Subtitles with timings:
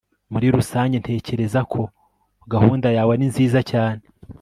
[0.31, 1.81] muri rusange, ntekereza ko
[2.53, 4.03] gahunda yawe ari nziza cyane